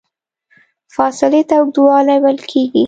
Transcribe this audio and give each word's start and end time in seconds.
فاصلې 0.95 1.41
ته 1.49 1.55
اوږدوالی 1.59 2.17
ویل 2.21 2.39
کېږي. 2.51 2.79